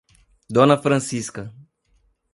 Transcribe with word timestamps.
Dona 0.57 0.77
Francisca 0.85 1.53